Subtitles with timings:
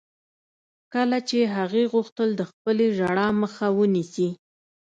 [1.11, 4.29] لکه چې هغې غوښتل د خپلې ژړا مخه ونيسي.